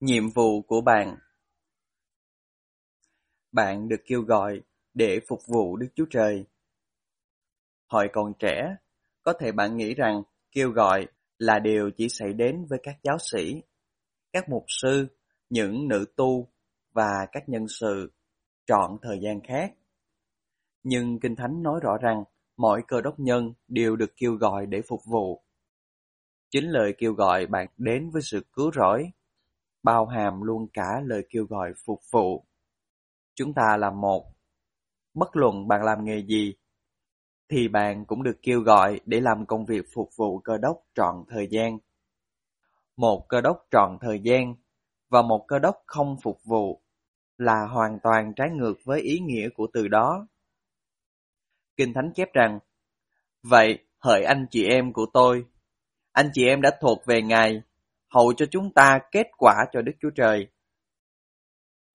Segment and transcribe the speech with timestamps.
[0.00, 1.16] Nhiệm vụ của bạn
[3.52, 4.60] Bạn được kêu gọi
[4.94, 6.46] để phục vụ Đức Chúa Trời.
[7.86, 8.76] Hồi còn trẻ,
[9.22, 11.06] có thể bạn nghĩ rằng kêu gọi
[11.38, 13.62] là điều chỉ xảy đến với các giáo sĩ,
[14.32, 15.06] các mục sư,
[15.50, 16.48] những nữ tu
[16.92, 18.12] và các nhân sự
[18.66, 19.72] trọn thời gian khác.
[20.82, 22.24] Nhưng Kinh Thánh nói rõ rằng
[22.56, 25.44] mọi cơ đốc nhân đều được kêu gọi để phục vụ.
[26.50, 29.10] Chính lời kêu gọi bạn đến với sự cứu rỗi
[29.82, 32.46] bao hàm luôn cả lời kêu gọi phục vụ.
[33.34, 34.32] Chúng ta là một.
[35.14, 36.54] Bất luận bạn làm nghề gì,
[37.48, 41.24] thì bạn cũng được kêu gọi để làm công việc phục vụ cơ đốc trọn
[41.28, 41.78] thời gian.
[42.96, 44.54] Một cơ đốc trọn thời gian
[45.08, 46.82] và một cơ đốc không phục vụ
[47.38, 50.26] là hoàn toàn trái ngược với ý nghĩa của từ đó.
[51.76, 52.58] Kinh Thánh chép rằng,
[53.42, 55.44] Vậy, hỡi anh chị em của tôi,
[56.12, 57.62] anh chị em đã thuộc về Ngài
[58.10, 60.46] hầu cho chúng ta kết quả cho Đức Chúa Trời.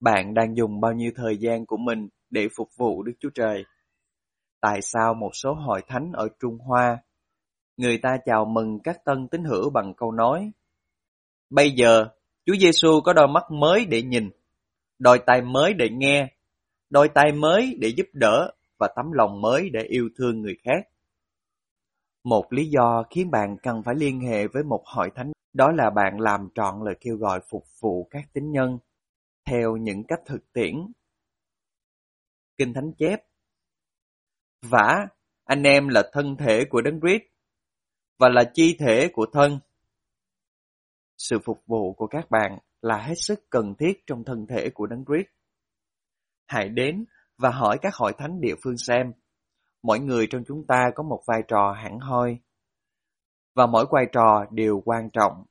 [0.00, 3.64] Bạn đang dùng bao nhiêu thời gian của mình để phục vụ Đức Chúa Trời?
[4.60, 6.98] Tại sao một số hội thánh ở Trung Hoa,
[7.76, 10.52] người ta chào mừng các tân tín hữu bằng câu nói
[11.50, 12.08] Bây giờ,
[12.46, 14.30] Chúa Giêsu có đôi mắt mới để nhìn,
[14.98, 16.28] đôi tai mới để nghe,
[16.90, 20.88] đôi tay mới để giúp đỡ và tấm lòng mới để yêu thương người khác.
[22.24, 25.90] Một lý do khiến bạn cần phải liên hệ với một hội thánh đó là
[25.90, 28.78] bạn làm trọn lời kêu gọi phục vụ các tín nhân
[29.44, 30.74] theo những cách thực tiễn.
[32.58, 33.20] Kinh Thánh chép
[34.62, 35.06] Vả,
[35.44, 37.22] anh em là thân thể của Đấng Christ
[38.18, 39.58] và là chi thể của thân.
[41.16, 44.86] Sự phục vụ của các bạn là hết sức cần thiết trong thân thể của
[44.86, 45.28] Đấng Christ.
[46.46, 47.04] Hãy đến
[47.38, 49.12] và hỏi các hội thánh địa phương xem.
[49.82, 52.38] Mỗi người trong chúng ta có một vai trò hẳn hoi
[53.56, 55.44] và mỗi vai trò đều quan trọng.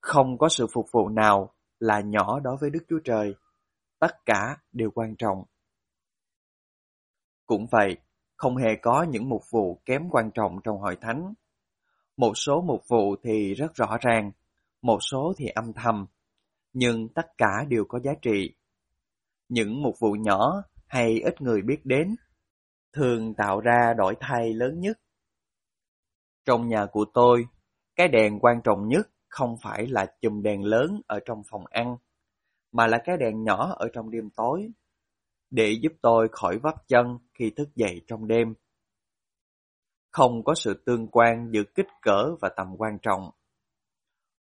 [0.00, 3.34] Không có sự phục vụ nào là nhỏ đối với Đức Chúa Trời,
[3.98, 5.44] tất cả đều quan trọng.
[7.46, 7.96] Cũng vậy,
[8.36, 11.34] không hề có những mục vụ kém quan trọng trong hội thánh.
[12.16, 14.32] Một số mục vụ thì rất rõ ràng,
[14.82, 16.06] một số thì âm thầm,
[16.72, 18.54] nhưng tất cả đều có giá trị.
[19.48, 22.16] Những mục vụ nhỏ hay ít người biết đến
[22.92, 24.98] thường tạo ra đổi thay lớn nhất.
[26.46, 27.46] Trong nhà của tôi,
[27.96, 31.96] cái đèn quan trọng nhất không phải là chùm đèn lớn ở trong phòng ăn,
[32.72, 34.68] mà là cái đèn nhỏ ở trong đêm tối,
[35.50, 38.54] để giúp tôi khỏi vấp chân khi thức dậy trong đêm.
[40.12, 43.30] Không có sự tương quan giữa kích cỡ và tầm quan trọng.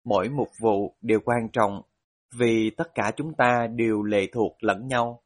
[0.05, 1.83] Mỗi mục vụ đều quan trọng
[2.35, 5.23] vì tất cả chúng ta đều lệ thuộc lẫn nhau.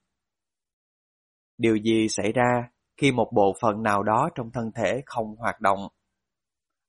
[1.59, 5.61] Điều gì xảy ra khi một bộ phận nào đó trong thân thể không hoạt
[5.61, 5.89] động?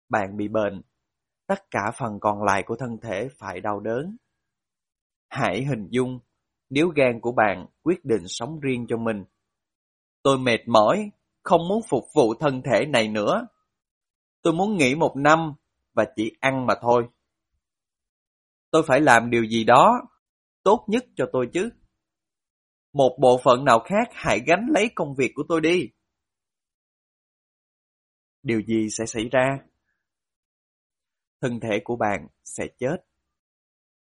[0.09, 0.81] Bạn bị bệnh,
[1.47, 4.17] tất cả phần còn lại của thân thể phải đau đớn.
[5.29, 6.19] Hãy hình dung
[6.69, 9.25] nếu gan của bạn quyết định sống riêng cho mình.
[10.23, 11.11] Tôi mệt mỏi,
[11.43, 13.47] không muốn phục vụ thân thể này nữa.
[14.41, 15.53] Tôi muốn nghỉ một năm
[15.93, 17.07] và chỉ ăn mà thôi.
[18.71, 20.01] Tôi phải làm điều gì đó
[20.63, 21.69] tốt nhất cho tôi chứ.
[22.93, 25.89] Một bộ phận nào khác hãy gánh lấy công việc của tôi đi.
[28.43, 29.59] Điều gì sẽ xảy ra?
[31.41, 32.97] Thân thể của bạn sẽ chết.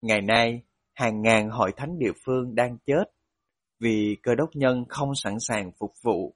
[0.01, 0.63] Ngày nay,
[0.93, 3.03] hàng ngàn hội thánh địa phương đang chết
[3.79, 6.35] vì cơ đốc nhân không sẵn sàng phục vụ.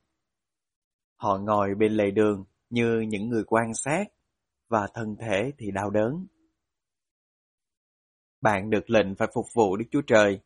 [1.15, 4.03] Họ ngồi bên lề đường như những người quan sát
[4.67, 6.27] và thân thể thì đau đớn.
[8.41, 10.39] Bạn được lệnh phải phục vụ Đức Chúa Trời.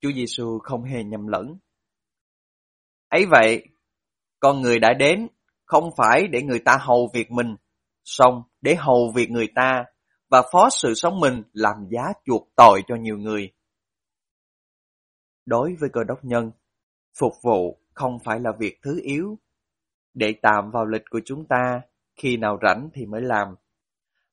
[0.00, 1.58] Chúa Giêsu không hề nhầm lẫn.
[3.08, 3.68] Ấy vậy,
[4.40, 5.28] con người đã đến
[5.64, 7.56] không phải để người ta hầu việc mình,
[8.04, 9.84] xong để hầu việc người ta
[10.30, 13.52] và phó sự sống mình làm giá chuộc tội cho nhiều người.
[15.46, 16.50] Đối với cơ đốc nhân,
[17.18, 19.38] phục vụ không phải là việc thứ yếu.
[20.14, 21.80] Để tạm vào lịch của chúng ta,
[22.16, 23.54] khi nào rảnh thì mới làm,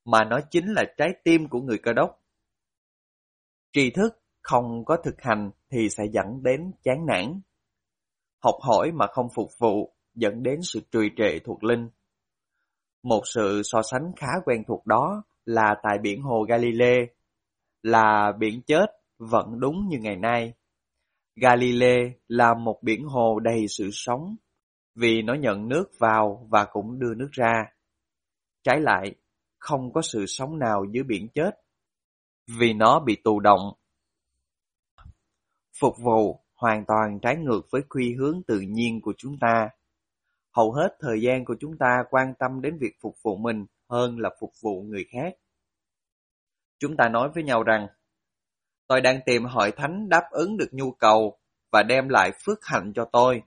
[0.05, 2.19] mà nó chính là trái tim của người cơ đốc.
[3.73, 7.41] Tri thức không có thực hành thì sẽ dẫn đến chán nản.
[8.43, 11.89] Học hỏi mà không phục vụ dẫn đến sự trùy trệ thuộc linh.
[13.03, 17.05] Một sự so sánh khá quen thuộc đó là tại biển hồ Galilee,
[17.83, 18.85] là biển chết
[19.17, 20.53] vẫn đúng như ngày nay.
[21.35, 24.35] Galilee là một biển hồ đầy sự sống,
[24.95, 27.65] vì nó nhận nước vào và cũng đưa nước ra.
[28.63, 29.15] Trái lại,
[29.59, 31.51] không có sự sống nào dưới biển chết,
[32.59, 33.73] vì nó bị tù động.
[35.79, 39.69] Phục vụ hoàn toàn trái ngược với quy hướng tự nhiên của chúng ta.
[40.51, 44.19] Hầu hết thời gian của chúng ta quan tâm đến việc phục vụ mình hơn
[44.19, 45.33] là phục vụ người khác.
[46.79, 47.87] Chúng ta nói với nhau rằng,
[48.91, 51.37] Tôi đang tìm hội thánh đáp ứng được nhu cầu
[51.71, 53.43] và đem lại phước hạnh cho tôi.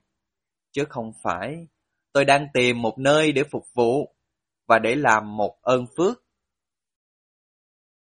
[0.73, 1.67] Chứ không phải
[2.13, 4.15] tôi đang tìm một nơi để phục vụ
[4.67, 6.25] và để làm một ơn phước.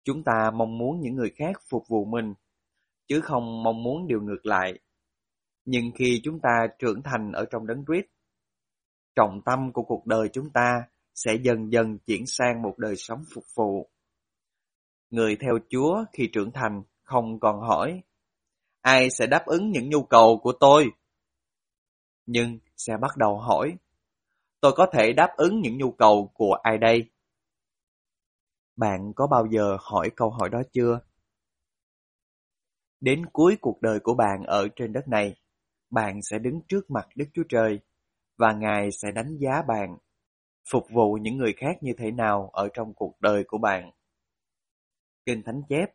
[0.04, 2.34] Chúng ta mong muốn những người khác phục vụ mình,
[3.08, 4.78] chứ không mong muốn điều ngược lại.
[5.64, 8.06] Nhưng khi chúng ta trưởng thành ở trong đấng Christ,
[9.16, 10.82] trọng tâm của cuộc đời chúng ta
[11.14, 13.90] sẽ dần dần chuyển sang một đời sống phục vụ.
[15.10, 18.02] Người theo Chúa khi trưởng thành không còn hỏi
[18.80, 20.90] ai sẽ đáp ứng những nhu cầu của tôi,
[22.26, 23.76] nhưng sẽ bắt đầu hỏi
[24.60, 27.10] tôi có thể đáp ứng những nhu cầu của ai đây?
[28.76, 31.00] Bạn có bao giờ hỏi câu hỏi đó chưa?
[33.00, 35.36] Đến cuối cuộc đời của bạn ở trên đất này,
[35.90, 37.80] bạn sẽ đứng trước mặt Đức Chúa Trời
[38.40, 39.98] và Ngài sẽ đánh giá bạn,
[40.70, 43.90] phục vụ những người khác như thế nào ở trong cuộc đời của bạn.
[45.26, 45.86] Kinh Thánh chép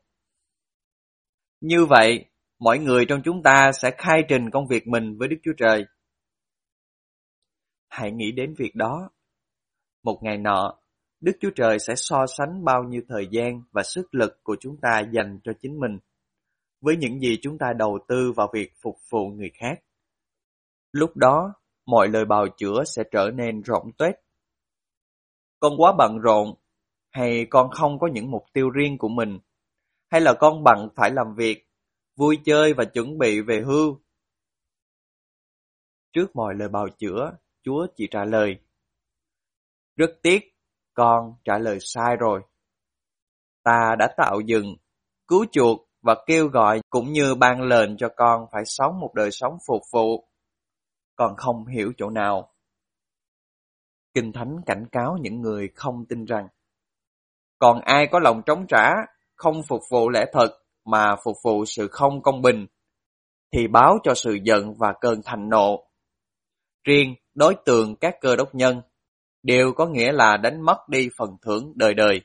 [1.62, 2.26] Như vậy,
[2.60, 5.86] mọi người trong chúng ta sẽ khai trình công việc mình với Đức Chúa Trời.
[7.88, 9.10] Hãy nghĩ đến việc đó.
[10.04, 10.80] Một ngày nọ,
[11.22, 14.78] Đức Chúa Trời sẽ so sánh bao nhiêu thời gian và sức lực của chúng
[14.82, 16.00] ta dành cho chính mình
[16.82, 19.80] với những gì chúng ta đầu tư vào việc phục vụ người khác.
[20.92, 21.54] Lúc đó,
[21.86, 24.16] mọi lời bào chữa sẽ trở nên rộng tuếch.
[25.60, 26.56] Con quá bận rộn,
[27.12, 29.40] hay con không có những mục tiêu riêng của mình,
[30.12, 31.70] hay là con bận phải làm việc,
[32.16, 34.00] vui chơi và chuẩn bị về hưu.
[36.14, 37.32] Trước mọi lời bào chữa,
[37.64, 38.56] Chúa chỉ trả lời.
[39.96, 40.56] Rất tiếc,
[40.94, 42.42] con trả lời sai rồi.
[43.64, 44.76] Ta đã tạo dựng,
[45.28, 49.32] cứu chuộc và kêu gọi cũng như ban lệnh cho con phải sống một đời
[49.32, 50.28] sống phục vụ.
[51.16, 52.54] Còn không hiểu chỗ nào.
[54.14, 56.48] Kinh Thánh cảnh cáo những người không tin rằng
[57.60, 58.94] còn ai có lòng trống trả,
[59.36, 60.50] không phục vụ lẽ thật
[60.86, 62.68] mà phục vụ sự không công bình,
[63.52, 65.88] thì báo cho sự giận và cơn thành nộ.
[66.84, 68.82] Riêng đối tượng các cơ đốc nhân
[69.44, 72.22] đều có nghĩa là đánh mất đi phần thưởng đời đời.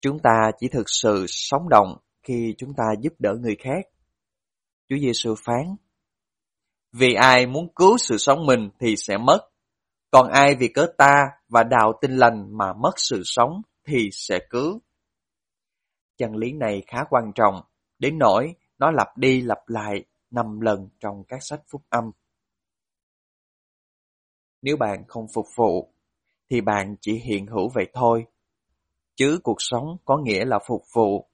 [0.00, 3.86] Chúng ta chỉ thực sự sống động khi chúng ta giúp đỡ người khác.
[4.88, 5.76] Chúa Giêsu phán:
[6.92, 9.38] vì ai muốn cứu sự sống mình thì sẽ mất,
[10.10, 14.38] còn ai vì cớ ta và đạo tinh lành mà mất sự sống thì sẽ
[14.50, 14.80] cứu.
[16.16, 17.62] Chân lý này khá quan trọng,
[17.98, 22.10] đến nỗi nó lặp đi lặp lại năm lần trong các sách phúc âm.
[24.62, 25.92] Nếu bạn không phục vụ,
[26.50, 28.26] thì bạn chỉ hiện hữu vậy thôi.
[29.16, 31.28] Chứ cuộc sống có nghĩa là phục vụ.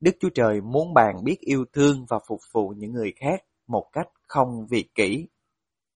[0.00, 3.88] Đức Chúa Trời muốn bạn biết yêu thương và phục vụ những người khác một
[3.92, 5.26] cách không vì kỹ.